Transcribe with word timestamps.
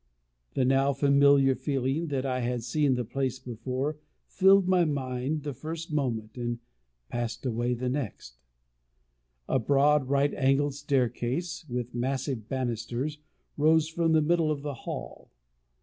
The 0.55 0.65
now 0.65 0.93
familiar 0.93 1.53
feeling, 1.53 2.07
that 2.07 2.25
I 2.25 2.39
had 2.39 2.63
seen 2.63 2.95
the 2.95 3.05
place 3.05 3.37
before, 3.37 3.97
filled 4.25 4.67
my 4.67 4.83
mind 4.83 5.43
the 5.43 5.53
first 5.53 5.93
moment, 5.93 6.37
and 6.39 6.57
passed 7.09 7.45
away 7.45 7.75
the 7.75 7.87
next. 7.87 8.39
A 9.47 9.59
broad, 9.59 10.07
right 10.09 10.33
angled 10.33 10.73
staircase, 10.73 11.69
with 11.69 11.93
massive 11.93 12.49
banisters, 12.49 13.19
rose 13.57 13.89
from 13.89 14.13
the 14.13 14.23
middle 14.23 14.49
of 14.49 14.63
the 14.63 14.73
hall. 14.89 15.29